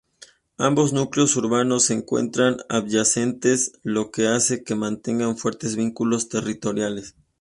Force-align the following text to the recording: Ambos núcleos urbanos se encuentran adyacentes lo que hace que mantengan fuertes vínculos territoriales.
Ambos 0.57 0.93
núcleos 0.93 1.35
urbanos 1.35 1.83
se 1.83 1.93
encuentran 1.93 2.57
adyacentes 2.69 3.73
lo 3.83 4.09
que 4.09 4.25
hace 4.29 4.63
que 4.63 4.73
mantengan 4.73 5.37
fuertes 5.37 5.75
vínculos 5.75 6.27
territoriales. 6.27 7.13